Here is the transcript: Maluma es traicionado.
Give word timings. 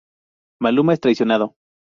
Maluma 0.59 0.93
es 0.95 0.99
traicionado. 0.99 1.53